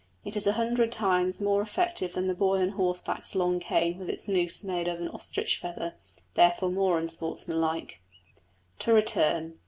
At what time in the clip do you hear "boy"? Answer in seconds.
2.33-2.59